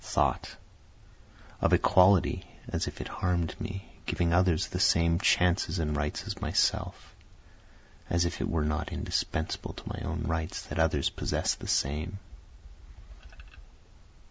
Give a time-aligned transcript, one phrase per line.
[0.03, 0.55] Thought
[1.61, 6.41] Of Equality as if it harm'd me, giving others the same chances and rights as
[6.41, 7.13] myself
[8.09, 12.17] as if it were not indispensable to my own rights that others possess the same.